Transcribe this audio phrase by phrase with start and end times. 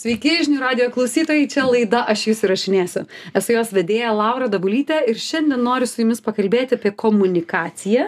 [0.00, 3.02] Sveiki, žinių radio klausytojai, čia laida Aš jūs įrašinėsiu.
[3.36, 8.06] Esu jos vedėja Laura Dabulytė ir šiandien noriu su jumis pakalbėti apie komunikaciją,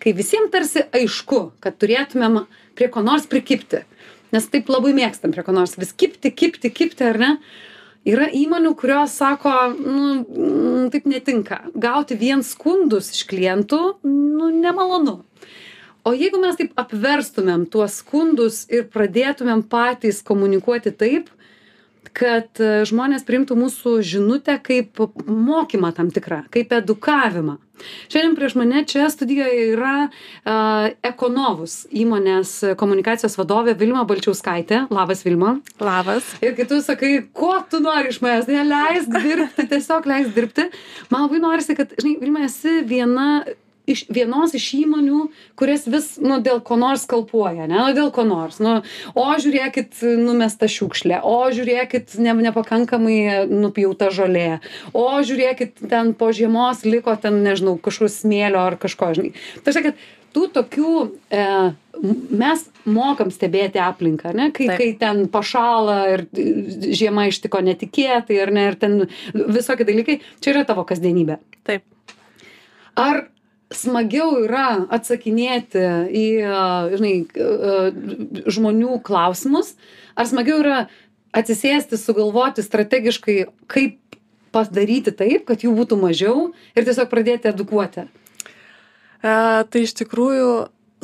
[0.00, 2.46] kai visiems tarsi aišku, kad turėtumėm
[2.78, 3.82] prie ko nors prikipti.
[4.32, 7.30] Nes taip labai mėgstam prie ko nors vis kipti, kipti, kipti, ar ne?
[8.08, 11.66] Yra įmonių, kurios sako, nu, taip netinka.
[11.76, 15.18] Gauti vien skundus iš klientų, nu, nemalonu
[16.04, 21.30] o jeigu mes taip apverstumėm tuos skundus ir pradėtumėm patys komunikuoti taip
[22.16, 27.58] kad e, žmonės priimtų mūsų žinutę kaip mokymą tam tikrą kaip edukavimą.
[28.12, 34.82] Šiandien prieš mane čia studijoje yra a, ekonovus įmonės komunikacijos vadovė vilma balčiauskaitė.
[34.92, 35.54] Labas vilma.
[35.80, 36.28] Labas.
[36.44, 40.68] Ir kai tu sakai ko tu nori iš manęs neleisk dirbti tiesiog leisk dirbti.
[41.08, 43.30] Man labai norisi kad žinai vilma esi viena
[43.90, 45.24] iš vienos iš įmonių
[45.58, 48.78] kurias vis nu dėl ko nors skalpuoja ane nu dėl ko nors nu
[49.14, 54.60] o žiūrėkit numesta šiukšlė o žiūrėkit ne nepakankamai nupjauta žolė
[54.94, 59.34] o žiūrėkit ten po žiemos liko ten nežinau kažkur smėlio ar kažko žinai.
[59.60, 60.02] Ta prasme kad
[60.34, 60.94] tų tokių
[61.34, 61.44] e,
[62.42, 68.68] mes mokam stebėti aplinką ane kai kai ten pašąla ir žiema ištiko netikėtai ar ne
[68.70, 68.96] ir ten
[69.34, 70.20] visokie dalykai.
[70.40, 71.40] Čia yra tavo kasdienybė.
[71.66, 71.84] Taip.
[73.00, 73.26] Ar
[73.70, 76.26] smagiau yra atsakinėti į
[76.96, 77.14] žinai
[78.50, 79.74] žmonių klausimus
[80.18, 80.80] ar smagiau yra
[81.36, 83.36] atsisėsti sugalvoti strategiškai
[83.70, 83.98] kaip
[84.54, 88.06] padaryti taip kad jų būtų mažiau ir tiesiog pradėti edukuoti?
[89.22, 89.32] E,
[89.70, 90.50] tai iš tikrųjų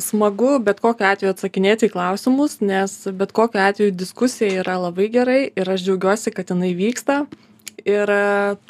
[0.01, 5.41] smagu bet kokiu atveju atsakinėti į klausimus nes bet kokiu atveju diskusija yra labai gerai
[5.47, 7.23] ir aš džiaugiuosi kad jinai vyksta
[7.87, 8.13] ir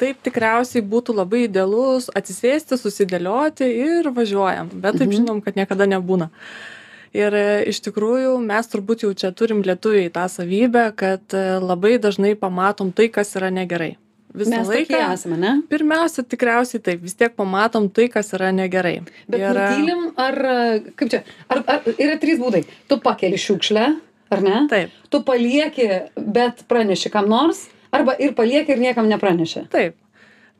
[0.00, 1.84] taip tikriausiai būtų labai idealu
[2.18, 5.16] atsisėsti susidėlioti ir važiuojam bet taip mhm.
[5.20, 6.30] žinom kad niekada nebūna
[7.16, 7.38] ir
[7.70, 13.08] iš tikrųjų mes turbūt jau čia turim lietuviai tą savybę kad labai dažnai pamatom tai
[13.12, 13.96] kas yra negerai
[14.34, 15.52] visą Mes laiką esame, ne?
[15.70, 18.98] Pirmiausia, tikriausiai taip, vis tiek pamatom tai, kas yra negerai.
[19.30, 19.56] Bet ir...
[19.56, 20.38] nutylim, ar,
[20.98, 22.62] kaip čia, ar, ar yra trys būdai.
[22.90, 23.86] Tu pakeli šiukšlę,
[24.34, 24.60] ar ne?
[24.70, 24.94] Taip.
[25.08, 25.88] Tu palieki,
[26.38, 29.68] bet praneši kam nors, arba ir palieka ir niekam nepraneša.
[29.72, 29.96] Taip.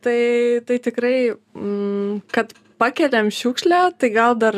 [0.04, 0.18] Tai,
[0.66, 4.54] tai tikrai, mm, kad pakeliam šiukšlę, tai gal dar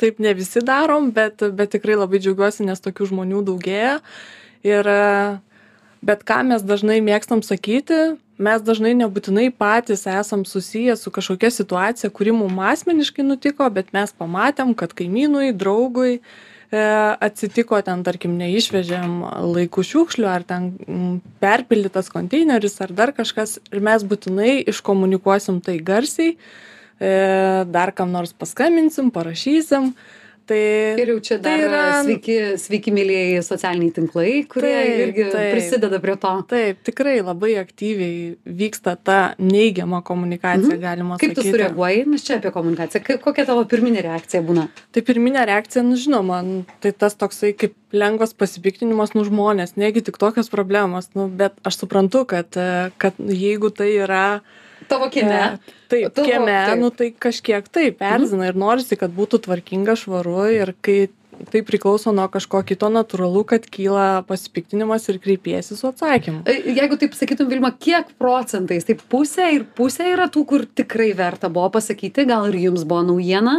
[0.00, 3.98] taip ne visi darom, bet, bet tikrai labai džiaugiuosi, nes tokių žmonių daugėja.
[4.66, 4.88] Ir,
[6.04, 12.10] bet ką mes dažnai mėgstam sakyti, mes dažnai nebūtinai patys esam susiję su kažkokia situacija,
[12.12, 19.20] kuri mums asmeniškai nutiko, bet mes pamatėm, kad kaimynui, draugui, E, atsitiko ten tarkim neišvežėm
[19.54, 20.70] laiku šiukšlių ar ten
[21.42, 26.36] perpildytas konteineris ar dar kažkas ir mes būtinai iškomunikuosim tai garsiai.
[26.96, 27.10] E,
[27.68, 29.92] dar kam nors paskambinsim parašysim
[30.46, 30.58] Tai,
[31.02, 35.24] ir jau čia tai dar tai yra, sveiki, sveiki mėlyjeji socialiniai tinklai, kurie taip, irgi
[35.32, 36.34] taip, prisideda prie to.
[36.52, 40.82] Taip, tikrai labai aktyviai vyksta ta neigiama komunikacija, mhm.
[40.84, 41.34] galima sakyti.
[41.34, 44.68] Kaip tu sureaguoji, nes čia apie komunikaciją, kokia tavo pirminė reakcija būna?
[44.94, 46.38] Tai pirminė reakcija, nu žinoma,
[46.84, 51.82] tai tas toksai kaip lengvas pasipiktinimas, nu žmonės, negi tik tokios problemos, nu, bet aš
[51.82, 52.54] suprantu, kad,
[53.02, 54.26] kad jeigu tai yra
[54.88, 55.58] Tavo kieme.
[55.90, 56.80] Taip, Tavo, kieme, taip.
[56.80, 58.50] nu tai kažkiek taip, erzina mhm.
[58.50, 60.98] ir norisi, kad būtų tvarkinga, švaru ir kai
[61.50, 66.98] tai priklauso nuo kažko kito natūralu kad kyla pasipiktinimas ir kreipiesi su atsakymu e, jeigu
[67.00, 71.68] taip sakytum vilma kiek procentais tai pusė ir pusė yra tų kur tikrai verta buvo
[71.76, 73.58] pasakyti gal ir jums buvo naujiena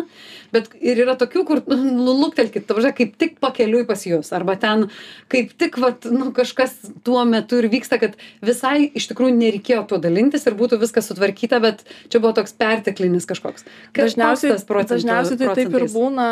[0.57, 4.31] bet ir yra tokių kur nu luktelkit ta prasme kaip tik pakeliui pas jus.
[4.35, 4.87] Arba ten
[5.31, 6.75] kaip tik vat nu kažkas
[7.07, 11.61] tuo metu ir vyksta kad visai iš tikrųjų nereikėjo tuo dalintis ir būtų viskas sutvarkyta
[11.63, 13.67] bet čia buvo toks perteklinis kažkoks.
[13.97, 16.29] Dažniausiai dažniausiai tai taip ir būna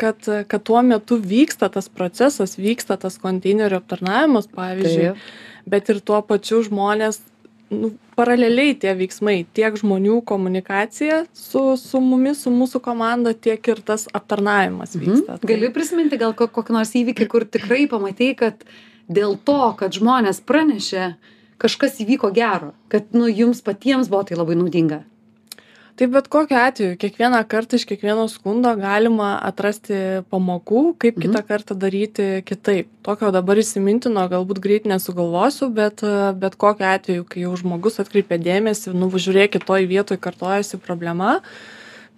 [0.00, 5.14] kad kad tuo metu vyksta tas procesas vyksta tas konteinerių aptarnavimas pavyzdžiui.
[5.68, 7.20] Bet ir tuo pačiu žmonės
[7.70, 13.82] nu paraleliai tie veiksmai tiek žmonių komunikacija su su mumis su mūsų komanda tiek ir
[13.84, 15.04] tas aptarnavimas mhm.
[15.04, 15.48] vyksta mhm.
[15.50, 18.64] gali prisiminti gal ko kokį nors įvykį kur tikrai pamatei kad
[19.08, 21.12] dėl to kad žmonės pranešė
[21.60, 25.02] kažkas įvyko gero kad nu jums patiems buvo tai labai naudinga
[25.98, 29.96] tai bet kokiu atveju kiekvieną kartą iš kiekvieno skundo galima atrasti
[30.30, 31.24] pamokų kaip mhm.
[31.24, 36.04] kitą kartą daryti kitaip tokio dabar įsimintino galbūt greit nesugalvosiu bet
[36.38, 41.40] bet kokiu atveju kai jau žmogus atkreipia dėmesį nu žiūrėkit toj vietoj kartojasi problema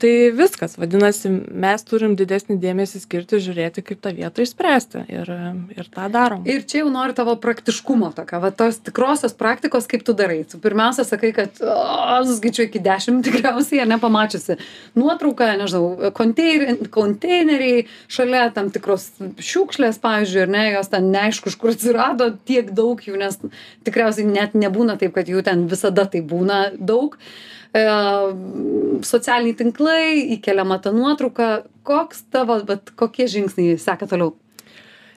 [0.01, 5.31] tai viskas vadinasi mes turim didesnį dėmesį skirti žiūrėti kaip tą vietą išspręsti ir
[5.77, 6.47] ir tą darom.
[6.49, 10.43] Ir čia jau noriu tavo praktiškumo tokio va tos tikrosios praktikos kaip tu darai.
[10.49, 14.59] Tu pirmiausia sakai kad o suskaičiuoji iki dešim tikriausiai ar ne pamačiusi
[14.99, 21.61] nuotrauką nežinau konteir konteineriai šalia tam tikros šiukšlės pavyzdžiui ar ne jos ten neaišku iš
[21.61, 23.41] kur atsirado tiek daug jų nes
[23.87, 27.19] tikriausiai net nebūna taip kad jų ten visada taip būna daug
[27.75, 30.05] socialiniai tinklai,
[30.37, 31.51] įkeliama ta nuotrauka.
[31.87, 34.35] Koks tavo, bet kokie žingsniai seka toliau?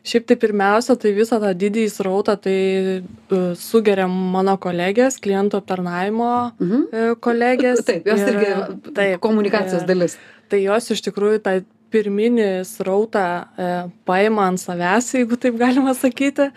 [0.03, 2.55] Šiaip tai pirmiausia, tai visą tą didįjį srautą tai
[2.99, 6.81] uh, sugeria mano kolegės, klientų aptarnaimo mhm.
[6.91, 7.83] Uh, kolegės.
[7.87, 10.17] Taip, jos ir, irgi taip, komunikacijos ir, dalis.
[10.51, 11.55] Tai jos iš tikrųjų tą
[11.93, 13.23] pirminį srautą
[13.53, 13.65] e,
[14.07, 16.49] paima ant savęs, jeigu taip galima sakyti.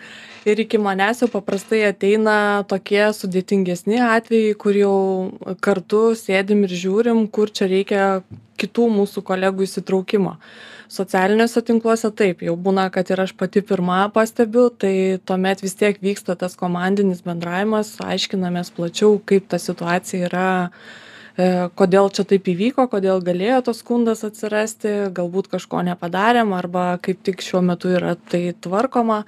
[0.47, 4.97] Ir iki manęs jau paprastai ateina tokie sudėtingesni atvejai, kur jau
[5.63, 8.03] kartu sėdim ir žiūrim, kur čia reikia
[8.57, 10.37] kitų mūsų kolegų įsitraukimo.
[10.87, 15.99] Socialiniuose tinkluose taip, jau būna, kad ir aš pati pirmą pastebiu, tai tuomet vis tiek
[15.99, 20.47] vyksta tas komandinis bendravimas, aiškinamės plačiau, kaip ta situacija yra
[21.37, 27.21] E, kodėl čia taip įvyko, kodėl galėjo tos skundas atsirasti, galbūt kažko nepadarėm arba kaip
[27.27, 29.21] tik šiuo metu yra tai tvarkoma.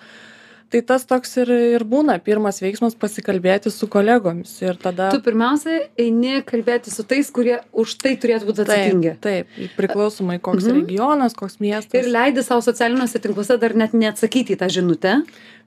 [0.69, 4.51] Tai tas toks ir, ir būna pirmas veiksmas pasikalbėti su kolegomis.
[4.61, 5.07] Ir tada...
[5.09, 9.15] Tu pirmiausia eini kalbėti su tais, kurie už tai turėtų būti atsakingi.
[9.23, 10.83] Taip, taip priklausomai koks mhm.
[10.83, 11.97] regionas, koks miestas.
[11.97, 15.15] Ir leidi savo socialiniuose tinkluose dar net neatsakyti į tą žinutę.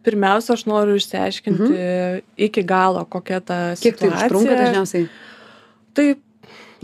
[0.07, 2.23] Pirmiausia, aš noriu išsiaiškinti mhm.
[2.47, 3.83] iki galo, kokia ta situacija.
[3.83, 5.11] Kiek tai užtrunka dažniausiai?
[5.99, 6.23] Taip,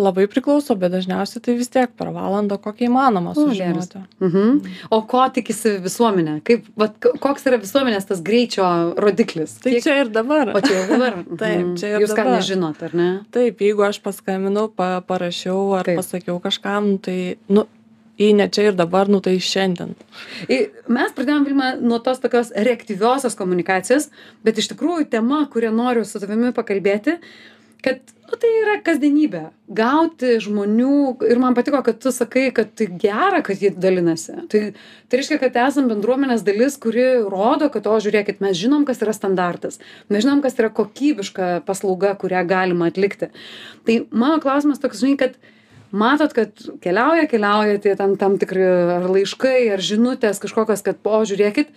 [0.03, 4.61] labai priklauso bet dažniausiai tai vis tiek per valandą kokią įmanoma sužinoti mhm.
[4.95, 8.69] o ko tikisi visuomenė kaip vat koks yra visuomenės tas greičio
[8.99, 9.87] rodiklis tai Kiek...
[9.87, 11.75] čia ir dabar o čia ir dabar taip mhm.
[11.81, 16.01] čia ir jūs ką nežinot ar ne taip jeigu aš paskambinau pa parašiau ar taip.
[16.03, 17.19] pasakiau kažkam tai
[17.49, 17.67] nu
[18.19, 19.95] jei ne čia ir dabar, nu tai šiandien.
[20.91, 24.09] Mes pradėjome, Vilma, nuo tos tokios reaktyviosios komunikacijos,
[24.47, 27.19] bet iš tikrųjų tema, kurią noriu su tavimi pakalbėti,
[27.85, 29.43] kad nu tai yra kasdienybė.
[29.79, 30.95] Gauti žmonių
[31.29, 34.35] ir man patiko kad tu sakai kad tai gera kad jie dalinasi.
[34.53, 34.63] Tai
[35.09, 39.15] tai reiškia kad esam bendruomenės dalis kuri rodo kad o žiūrėkit mes žinom kas yra
[39.17, 39.81] standartas.
[40.13, 43.31] Mes žinom kas yra kokybiška paslauga kurią galima atlikti.
[43.87, 45.39] Tai mano klausimas toks žinai kad
[45.93, 46.53] matot kad
[46.85, 48.67] keliauja keliauja tie ten tam tikri
[48.99, 51.73] ar laiškai ar žinutės kažkokios kad o žiūrėkit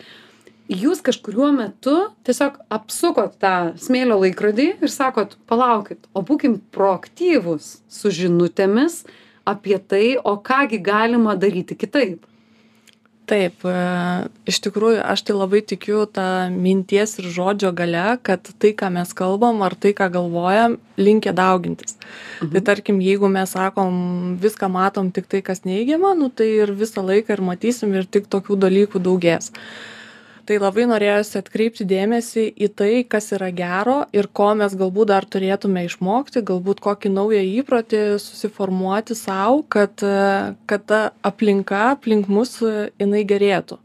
[0.70, 1.96] jūs kažkuriuo metu
[2.28, 9.04] tiesiog apsukot tą smėlio laikrodį ir sakot palaukit o būkim proaktyvūs su žinutėmis
[9.48, 12.28] apie tai o ką gi galima daryti kitaip
[13.32, 13.74] Taip, e,
[14.50, 19.14] iš tikrųjų aš tai labai tikiu tą minties ir žodžio gale, kad tai, ką mes
[19.16, 21.96] kalbam ar tai, ką galvojam, linkia daugintis.
[21.96, 22.10] Tai
[22.42, 22.52] mhm.
[22.58, 27.06] Tai tarkim, jeigu mes sakom, viską matom tik tai, kas neigiama, nu, tai ir visą
[27.08, 29.54] laiką ir matysim ir tik tokių dalykų daugės.
[29.54, 30.01] Uh,
[30.46, 35.28] tai labai norėjosi atkreipti dėmesį į tai kas yra gero ir ko mes galbūt dar
[35.28, 40.04] turėtume išmokti galbūt kokį naują įprotį susiformuoti sau kad
[40.68, 43.80] kad ta aplinka aplink mus jinai gerėtų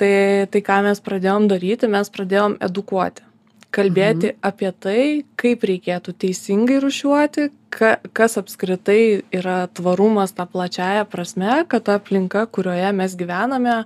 [0.00, 0.12] tai
[0.52, 3.26] tai ką mes pradėjom daryti mes pradėjom edukuoti
[3.74, 4.38] kalbėti mhm.
[4.42, 5.00] apie tai
[5.40, 12.46] kaip reikėtų teisingai rūšiuoti ka kas apskritai yra tvarumas ta plačiąja prasme kad ta aplinka
[12.50, 13.84] kurioje mes gyvename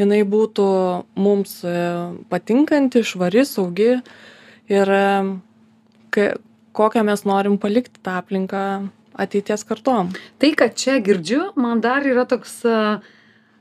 [0.00, 0.66] jinai būtų
[1.20, 1.74] mums e,
[2.32, 3.92] patinkanti, švari, saugi
[4.70, 5.04] ir e,
[6.14, 6.26] ka,
[6.76, 8.64] kokią mes norim palikti tą aplinką
[9.20, 10.12] ateities kartom.
[10.40, 12.76] Tai, kad čia girdžiu, man dar yra toks e,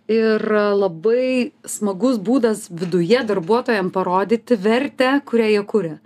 [0.09, 0.45] ir
[0.79, 5.97] labai smagus būdas viduje darbuotojams parodyti vertę, kurią jie kuria.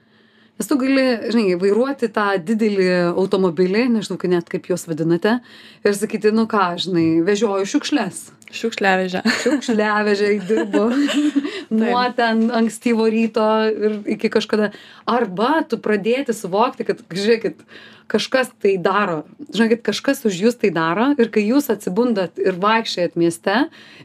[0.59, 1.03] Nes tu gali,
[1.33, 5.39] žinai, vairuoti tą didelį automobilį, nežinau, net kaip juos vadinate,
[5.81, 9.23] ir sakyti, nu ką, žinai, vežioju šiukšles Šiukšliavežė.
[9.43, 10.85] Šiukšliavežė dirbu
[11.79, 14.71] nuo ten ankstyvo ryto ir iki kažkada.
[15.09, 17.65] Arba tu pradėti suvokti, kad, žiūrėkit,
[18.11, 19.23] kažkas tai daro.
[19.53, 23.55] Žinokit, kažkas už jūs tai daro ir kai jūs atsibundat ir vaikščiojat mieste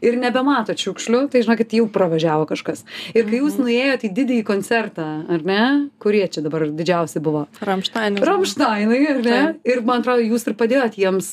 [0.01, 2.85] ir nebematot šiukšlių, tai žinokit, jau pravažiavo kažkas.
[3.13, 3.67] Ir kai jūs mhm.
[3.67, 5.63] nuėjot į didįjį koncertą, ar ne,
[6.03, 7.47] kurie čia dabar didžiausi buvo?
[7.61, 8.25] Ramšteinai.
[8.25, 9.39] Ramšteinai, ar ne?
[9.39, 9.73] Taip.
[9.75, 11.33] Ir man atrodo, jūs ir padėjot jiems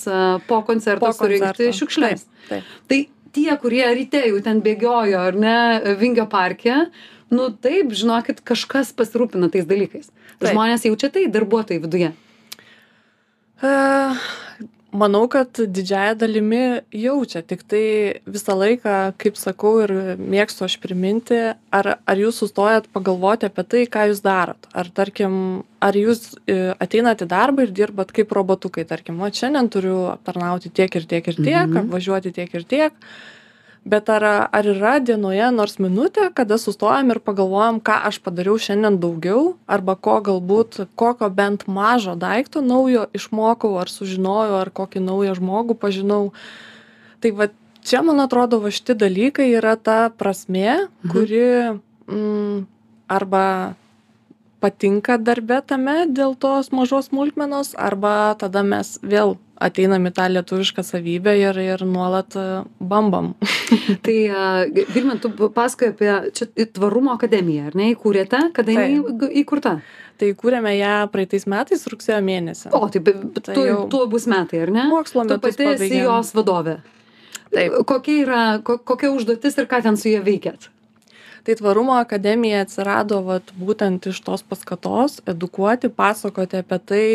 [0.50, 2.25] po koncerto po surinkti šiukšlės.
[2.25, 2.35] Taip.
[2.49, 2.73] Taip.
[2.91, 2.99] Tai
[3.35, 5.57] tie, kurie ryte jau ten bėgiojo, ar ne,
[5.99, 6.85] Vingio parke,
[7.33, 10.11] nu taip, žinokit, kažkas pasirūpina tais dalykais.
[10.37, 10.51] Taip.
[10.51, 12.13] Žmonės jaučia tai, darbuotojai viduje.
[13.63, 14.25] Uh,
[14.97, 16.61] manau kad didžiąja dalimi
[16.95, 17.41] jaučia.
[17.45, 21.37] Tiktai visą laiką kaip sakau ir mėgstu aš priminti
[21.75, 24.69] ar ar jūs sustojat pagalvoti apie tai ką jūs darot?
[24.73, 29.69] Ar tarkim ar jūs e, ateinat į darbą ir dirbat kaip robotukai tarkim vat šiandien
[29.69, 31.77] turiu aptarnauti tiek ir tiek ir tiek Mhm.
[31.85, 32.93] apvažiuoti tiek ir tiek
[33.86, 38.98] bet ar ar yra dienoje nors minutė kada sustojam ir pagalvojam ką aš padariau šiandien
[39.01, 45.38] daugiau arba ko galbūt kokio bent mažo daikto naujo išmokau ar sužinojau ar kokį naują
[45.38, 46.34] žmogų pažinau
[47.22, 47.54] tai vat
[47.86, 51.12] čia man atrodo va šiti dalykai yra ta prasmė Mhm.
[51.13, 51.46] kuri
[52.10, 52.65] mm,
[53.08, 53.75] arba
[54.65, 60.83] patinka darbe tame dėl tos mažos smulkmenos arba tada mes vėl ateinam į tą lietuvišką
[60.83, 62.45] savybę ir ir nuolat e,
[62.79, 63.33] bambam
[64.05, 64.45] Tai a,
[64.93, 69.77] Vilma, tu pasakoji apie čia tvarumo akademiją, ar ne, įkūrėte, kada jinai įkurta?
[70.15, 74.62] tai įkūrėme ją praeitais metais rugsėjo mėnesį O, tai, Tai tu, jau- tuo bus metai,
[74.63, 74.85] ar ne?
[74.91, 76.05] mokslo Tu metus pati esi pabaigėm.
[76.07, 76.77] jos vadovė.
[77.55, 77.75] Taip.
[77.88, 80.69] Kokia yra, ko, kokia užduotis ir ką ten su jie veikėt?
[81.45, 87.05] Tai tvarumo akademija atsirado vat būtent iš tos paskatos edukuoti pasakoti apie tai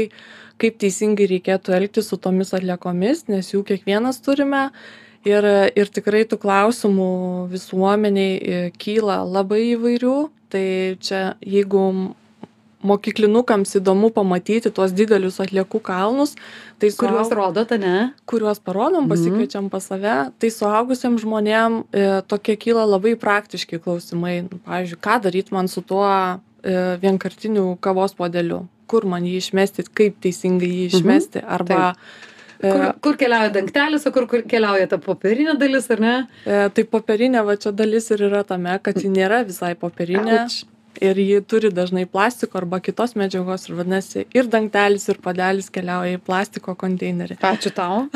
[0.60, 4.70] kaip teisingai reikėtų elgtis su tomis atliekomis nes jų kiekvienas turime.
[5.28, 5.44] Ir
[5.76, 7.10] ir tikrai tų klausimų
[7.50, 10.14] visuomenei e, kyla labai įvairių.
[10.50, 10.66] Tai
[11.04, 11.82] čia jeigu
[12.82, 16.34] mokyklinukams įdomu pamatyti tuos didelius atliekų kalnus
[16.80, 18.12] tai Kuriuos rodot, ne?
[18.26, 19.10] kuriuos parodom Mhm.
[19.12, 25.20] pasikviečiam pas save tai suaugusiem žmonėm e, tokie kyla labai praktiški klausimai nu, pavyzdžiui ką
[25.22, 26.06] daryt man su tuo
[26.64, 30.96] e, vienkartiniu kavos puodeliu kur man jį išmesti kaip teisingai jį Mhm.
[31.00, 31.94] išmesti arba
[32.60, 36.26] e, Kur, kur keliauja dangtelis, o kur, kur keliauja ta popierinė dalis, ar ne?
[36.44, 40.64] e, tai popierinė va čia dalis ir yra tame kad ji nėra visai popierinė Auč.
[41.00, 46.18] Ir ji turi dažnai plastiko arba kitos medžiagos ir vadinasi ir dangtelis ir puodelis keliauja
[46.18, 48.06] į plastiko konteinerį Ačiū tau.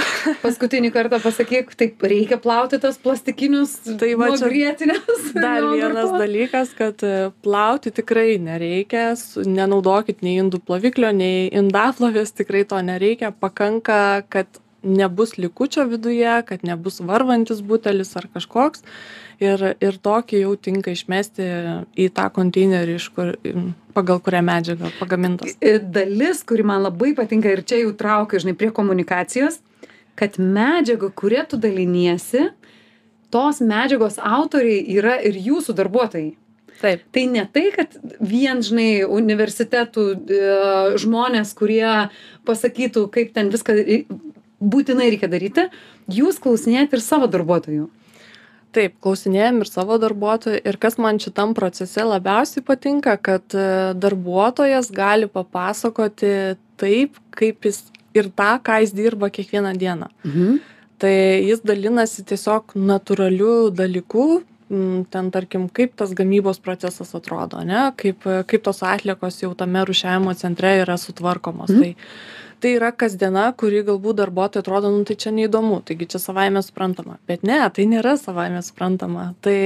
[0.42, 5.30] Paskutinį kartą pasakyk, taip reikia plauti tas plastikinius Tai va čia grėtinės.
[5.44, 9.12] Dar vienas dalykas, kad e, plauti tikrai nereikia,
[9.44, 16.64] nenaudokit nei indų ploviklio, nei indaplovės, tikrai to nereikia, pakanka, kad nebus likučio viduje, kad
[16.64, 18.84] nebus varvantis butelis ar kažkoks
[19.42, 21.48] ir, ir tokį jau tinka išmesti
[21.98, 23.34] į tą konteinerį, iš kur,
[23.96, 25.56] pagal kurią medžiagą pagamintas.
[25.94, 29.60] Dalis, kuri man labai patinka ir čia jau traukia, žinai, prie komunikacijos,
[30.18, 32.48] kad medžiaga, kuria tu daliniesi,
[33.34, 36.34] tos medžiagos autoriai yra ir jūsų darbuotojai.
[36.74, 37.04] Taip.
[37.14, 40.40] Tai ne tai, kad vien, žinai, universitetų e,
[41.00, 42.10] žmonės, kurie
[42.44, 43.76] pasakytų, kaip ten viską
[44.64, 45.68] būtinai reikia daryti,
[46.10, 47.88] jūs klausinėjate ir savo darbuotojų.
[48.74, 54.90] Taip, klausinėjom ir savo darbuotojų ir kas man šitam procese labiausiai patinka, kad e, darbuotojas
[54.94, 57.84] gali papasakoti taip, kaip jis
[58.18, 60.10] ir tą, ką jis dirba kiekvieną dieną.
[60.24, 60.58] Mhm.
[60.98, 67.90] Tai jis dalinasi tiesiog natūraliu dalyku, m, ten tarkim, kaip tas gamybos procesas atrodo, ne?
[68.00, 71.70] kaip, kaip tos atliekos jau tame rušiavimo centre yra sutvarkomos.
[71.70, 71.82] Mhm.
[71.82, 71.94] Tai,
[72.64, 77.18] tai yra kasdiena, kuri galbūt darbuotojai atrodo, nu tai čia neįdomu, taigi čia savaime suprantama.
[77.28, 79.34] Bet ne, tai nėra savaime suprantama.
[79.44, 79.58] Tai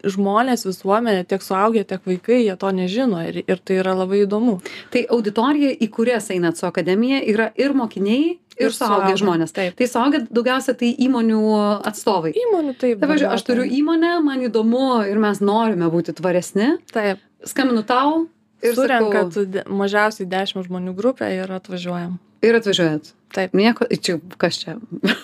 [0.00, 4.56] žmonės, visuomenė, tiek suaugę, tiek vaikai, jie to nežino ir, ir tai yra labai įdomu.
[4.94, 9.52] Tai auditorija, į kurias einat su akademija, yra ir mokiniai, ir, suaugę žmonės.
[9.56, 9.76] Taip.
[9.76, 11.44] Tai suaugę daugiausia tai įmonių
[11.90, 12.32] atstovai.
[12.46, 13.00] Įmonių taip.
[13.02, 16.78] Tai važiuoju, aš turiu įmonę, man įdomu ir mes norime būti tvaresni.
[16.96, 17.20] Taip.
[17.44, 18.24] Skambinu tau
[18.62, 22.18] ir Surenkat sakau, mažiausiai 10 žmonių grupę ir atvažiuojam.
[22.42, 23.14] ir atvažiuojat.
[23.34, 23.54] Taip.
[23.54, 24.76] Nieko, čia kas čia?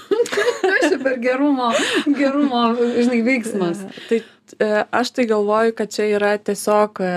[0.63, 1.73] kas čia per gerumo,
[2.07, 3.83] gerumo, žinai, veiksmas.
[3.83, 7.13] E, Tai e, aš tai galvoju, kad čia yra tiesiog e,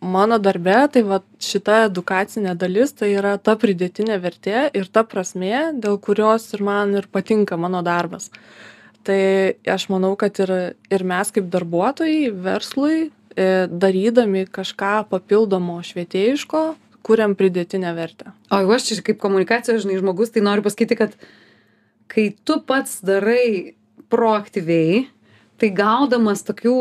[0.00, 5.72] mano darbe, tai va šita edukacinė dalis, tai yra ta pridėtinė vertė ir ta prasmė,
[5.82, 8.30] dėl kurios ir man ir patinka mano darbas.
[9.04, 9.20] Tai
[9.64, 10.52] aš manau, kad ir,
[10.92, 13.10] ir mes kaip darbuotojai, verslui,
[13.70, 16.62] darydami kažką papildomo švietėjiško,
[17.06, 18.34] kuriam pridėtinę vertę.
[18.52, 21.14] O aš čia kaip komunikacijos, žinai, žmogus, tai noriu pasakyti, kad
[22.10, 23.76] kai tu pats darai
[24.10, 25.06] proaktyviai,
[25.60, 26.76] tai gaudamas tokių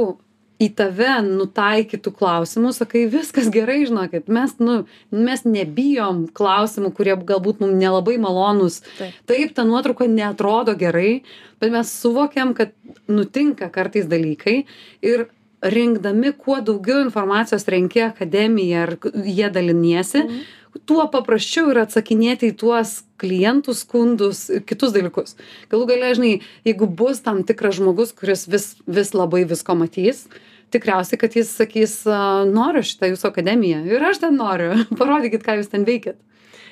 [0.59, 4.81] į tave nutaikytų klausimų, sakai, viskas gerai, žinokit, mes, nu,
[5.15, 8.81] mes nebijom klausimų, kurie galbūt mums nelabai malonus.
[8.97, 9.21] Taip.
[9.29, 11.21] Taip, ta nuotrauka neatrodo gerai,
[11.63, 12.75] bet mes suvokiam, kad
[13.07, 14.65] nutinka kartais dalykai
[15.05, 15.29] ir
[15.61, 20.39] rinkdami kuo daugiau informacijos renki akademiją ar jie daliniesi, Mhm.
[20.85, 25.35] tuo paprasčiau yra atsakinėti į tuos klientų skundus kitus dalykus.
[25.69, 30.27] Galų gale, žinai, jeigu bus tam tikras žmogus, kuris vis, vis labai visko matys,
[30.71, 35.57] tikriausiai, kad jis sakys, "A, noriu šitą jūsų akademiją ir aš ten noriu, parodykit, ką
[35.59, 36.15] jūs ten veikit.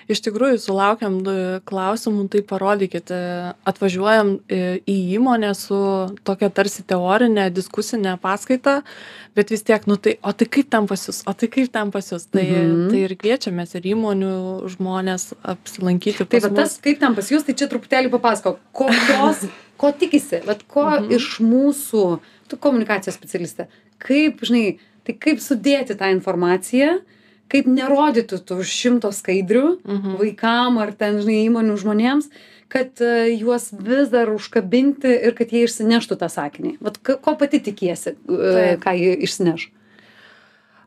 [0.07, 1.17] Iš tikrųjų sulaukiam
[1.67, 3.11] klausimų, tai parodykit,
[3.67, 5.77] atvažiuojam e, į įmonę su
[6.27, 8.77] tokia tarsi teorinė, diskusinė paskaita,
[9.35, 11.91] bet vis tiek, nu tai, o tai kaip ten pas jūs, o tai kaip ten
[11.91, 12.27] pas jūs.
[12.31, 12.87] Tai, Mhm.
[12.91, 14.31] tai ir kviečiamės ir įmonių
[14.77, 16.23] žmonės apsilankyti.
[16.25, 16.57] Tai pas va mus.
[16.61, 19.43] tas, kaip ten pas jūs, tai čia truputėlį papasako, kokios,
[19.81, 21.11] ko tikisi, bet ko Mhm.
[21.19, 23.67] iš mūsų, tu komunikacijos specialistė,
[23.99, 26.99] kaip, žinai, tai kaip sudėti tą informaciją,
[27.49, 30.17] kaip nerodyti tų šimto skaidrių Mhm.
[30.19, 32.29] vaikam ar ten, žinai, įmonių žmonėms,
[32.69, 36.77] kad e, juos vis dar užkabinti ir kad jie išsineštų tą sakinį.
[36.83, 38.83] Vat ko pati tikiesi, e, Taip.
[38.83, 39.69] ką jie išsineš.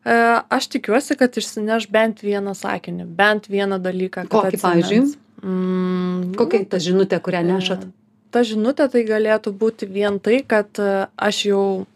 [0.05, 4.27] E, Aš tikiuosi, kad išsineš bent vieną sakinį, bent vieną dalyką.
[4.29, 4.63] Kokį, atsimins.
[4.63, 5.17] pavyzdžiui?
[5.45, 7.87] Mm, Kokia ta žinutė, kurią nešat?
[8.31, 10.69] Ta žinutė tai galėtų būti vien tai, kad
[11.17, 11.87] aš jau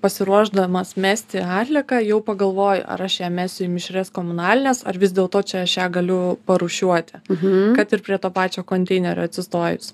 [0.00, 5.42] pasiruošdamas mesti atlieką, jau pagalvoju, ar aš ją mesiu į mišrės komunalinės, ar vis dėlto
[5.44, 7.74] čia aš ją galiu parušiuoti, Mhm.
[7.76, 9.92] kad ir prie to pačio konteinerio atsistojus.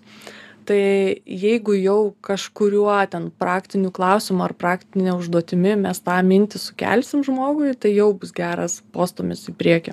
[0.66, 7.74] Tai jeigu jau kažkuriuo ten praktiniu klausimu ar praktinė užduotimi mes tą mintį sukelsim žmogui,
[7.78, 9.92] tai jau bus geras postumis į priekį.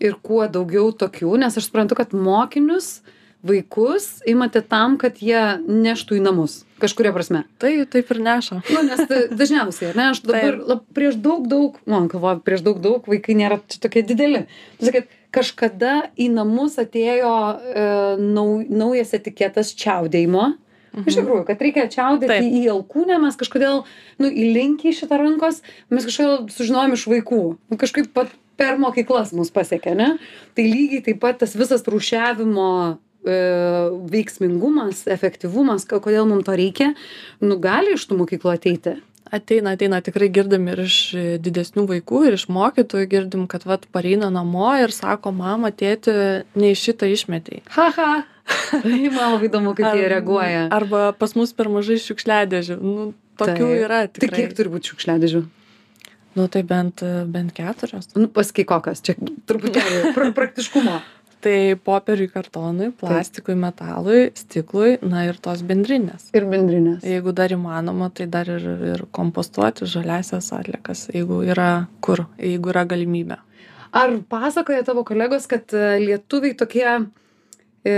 [0.00, 3.00] ir kuo daugiau tokių, nes aš suprantu, kad mokinius,
[3.44, 7.44] vaikus imate tam, kad jie neštų į namus, kažkuria prasme.
[7.60, 8.62] Tai taip ir neša.
[8.72, 12.80] Nu, nes ta- dažniausiai, ne, aš dabar lab, prieš daug, daug, man galvoju, prieš daug,
[12.84, 14.46] daug vaikai nėra čia tokie dideli.
[14.80, 17.88] Tu sakai, kažkada į namus atėjo e,
[18.22, 20.54] nau, naujas etiketas čiaudėjimo.
[20.94, 21.08] Mhm.
[21.10, 22.44] Iš tikrųjų, kad reikia čiaudėti Taip.
[22.54, 23.82] į alkūnę, mes kažkodėl,
[24.22, 25.58] nu, įlinkę į šitą rankos,
[25.90, 27.40] mes kažkodėl sužinojom iš vaikų.
[27.72, 30.12] Nu, kažkaip pat per mokyklas mus pasiekė, ne?
[30.54, 32.68] Tai lygiai taip pat tas visas rūšiavimo
[34.10, 36.92] veiksmingumas, efektyvumas, ko- kodėl mums to reikia,
[37.44, 38.96] nu, gali iš tų mokyklų ateiti.
[39.34, 43.86] ateina ateina tikrai girdim ir iš e, didesnių vaikų ir iš mokytojų girdim kad vat
[43.90, 46.12] pareina namo ir sako mama tėti
[46.54, 48.24] ne į šitą išmetei Haha.
[48.70, 50.68] Tai man labai įdomu, kaip jie reaguoja.
[50.70, 53.82] arba pas mus per mažai šiukšliadėžių nu tokių Taip.
[53.88, 55.42] yra Tai tikrai kiek turi būti šiukšliadėžių?
[56.36, 59.14] nu tai bent bent keturios Nu, pasakyk kokios, čia
[59.48, 61.00] truputėlį pra praktiškumo.
[61.44, 67.04] Tai popieriui kartonui plastikui metalui stiklui na ir tos bendrinės Ir bendrinės.
[67.04, 72.86] jeigu dar įmanoma tai dar ir ir kompostuoti žaliąsias atliekas jeigu yra kur jeigu yra
[72.88, 73.40] galimybė
[73.94, 77.92] Ar pasakoja tavo kolegos, kad e, lietuviai tokie e,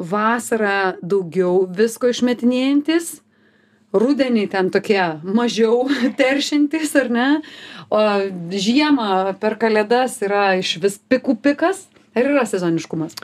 [0.00, 3.10] vasarą daugiau visko išmetinėjantis,
[3.92, 5.02] rudenį ten tokie
[5.36, 5.82] mažiau
[6.20, 7.26] teršintis, ar ne?
[7.92, 8.00] O
[8.56, 11.84] žiemą per kalėdas yra iš vis pikų pikas.
[12.14, 13.16] Ar yra sezoniškumas?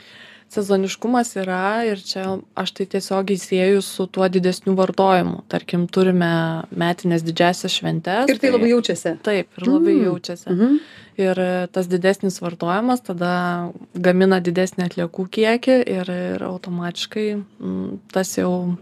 [0.51, 2.25] sezoniškumas yra ir čia
[2.59, 6.31] aš tai tiesiogiai sieju su tuo didesniu vartojimu tarkim turime
[6.75, 9.13] metines didžiąsias šventes Ir tai labai jaučiasi.
[9.23, 10.05] taip ir labai Mm.
[10.09, 10.75] jaučiasi Mhm.
[11.19, 11.37] ir
[11.73, 17.29] tas didesnis vartojimas tada gamina didesnį atliekų kiekį ir ir automatiškai
[17.61, 18.77] mm, tas jau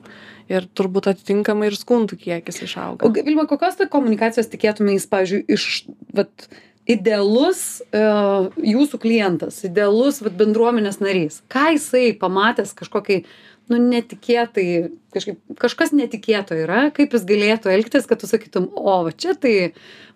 [0.48, 5.84] ir turbūt atitinkamai ir skundų kiekis išauga O Vilma, kokios tai komunikacijos tikėtumės, pavyzdžiui, iš
[6.14, 6.48] vat,
[6.88, 11.42] idealus uh, jūsų klientas, idealus vat, bendruomenės narys?
[11.52, 13.20] Ką jisai pamatęs kažkokį,
[13.68, 14.66] nu, netikėtai,
[15.14, 19.54] kažkaip, kažkas netikėto yra, kaip jis galėtų elgtis, kad tu sakytum, o, va čia tai,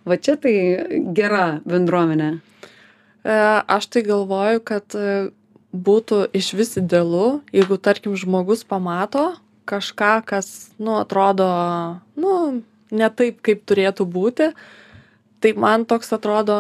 [0.09, 0.55] va čia tai
[1.17, 2.33] gera bendruomenė.
[2.41, 3.39] E,
[3.77, 5.31] Aš tai galvoju, kad e,
[5.73, 9.35] būtų iš vis idealu, jeigu, tarkim, žmogus pamato
[9.69, 11.49] kažką, kas, nu, atrodo,
[12.19, 14.53] nu, ne taip, kaip turėtų būti,
[15.43, 16.59] tai man toks atrodo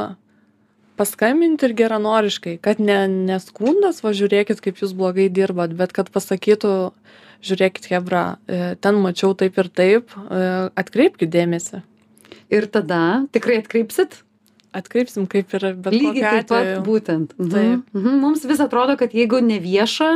[0.98, 2.98] paskambinti ir geranoriškai, kad ne,
[3.30, 6.74] neskundas, va žiūrėkit, kaip jūs blogai dirbat, bet kad pasakytų,
[7.42, 10.42] žiūrėkit, Hebra, e, ten mačiau taip ir taip, e,
[10.78, 11.82] atkreipkite dėmesį.
[12.52, 14.20] Ir tada tikrai atkreipsit?
[14.72, 17.34] Atkreipsim kaip ir bet Lygiai taip pat būtent.
[17.36, 17.50] Mhm.
[17.52, 17.82] Taip.
[17.92, 18.18] Mhm.
[18.22, 20.08] Mums vis atrodo, kad jeigu ne vieša,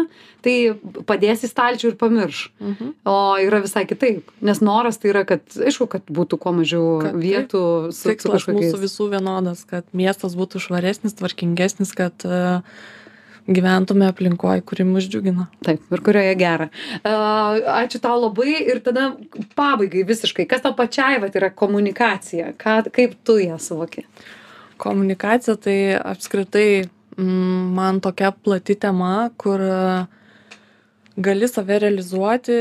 [0.46, 0.54] tai
[1.04, 2.42] padės į stalčių ir pamirš.
[2.62, 2.92] Mhm.
[3.04, 4.32] O yra visai kitaip.
[4.40, 7.22] Nes noras tai yra, kad, aišku, kad būtų kuo mažiau Kad taip.
[7.22, 8.72] vietų su, su tikslas kažkokiais.
[8.72, 12.62] mūsų visų vienodas, kad miestas būtų švaresnis, tvarkingesnis, kad uh,
[13.46, 15.46] gyventume aplinkoje, kuri mus džiugina.
[15.64, 16.66] Taip, ir kurioje gera.
[17.04, 19.12] Uh, ačiū tau labai ir tada
[19.58, 20.48] pabaigai visiškai.
[20.50, 22.54] Kas tau pačiai vat, yra komunikacija?
[22.58, 24.06] Ką, kaip tu ją suvoki?
[24.76, 26.84] Komunikacija tai apskritai
[27.16, 30.16] mm, man tokia plati tema, kur uh,
[31.16, 32.58] gali save realizuoti,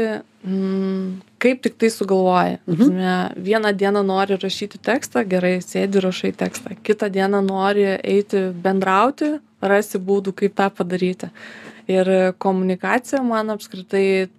[0.47, 2.57] mm, kaip tik tai sugalvoji.
[2.67, 3.01] Mhm.
[3.43, 6.77] Vieną dieną nori rašyti tekstą, gerai, sėdi rašai tekstą.
[6.83, 11.29] Kitą dieną nori eiti bendrauti, rasi būdų, kaip tą padaryti.
[11.87, 14.29] Ir komunikacija man apskritai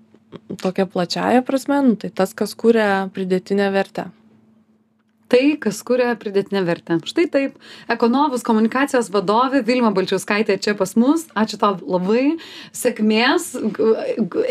[0.63, 4.11] tokia plačiaja prasme, nu, tai tas, kas kuria pridėtinę vertę.
[5.33, 6.99] Tai kas kuria pridėtinę vertę.
[7.09, 7.57] Štai taip
[7.93, 11.27] ekonovus komunikacijos vadovė vilma balčiauskaitė čia pas mus.
[11.39, 12.37] Ačiū tau labai.
[12.77, 13.53] Sėkmės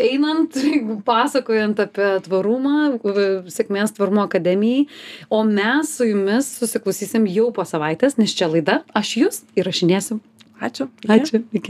[0.06, 0.60] einant
[1.08, 2.96] pasakojant apie tvarumą
[3.52, 4.86] sėkmės tvarumo akademijai.
[5.30, 8.82] O mes su jumis susiklausysim jau po savaitės nes čia laida.
[8.96, 10.20] Aš jus įrašinėsiu.
[10.56, 10.86] Ačiū.
[11.12, 11.42] Ačiū.
[11.52, 11.64] Iki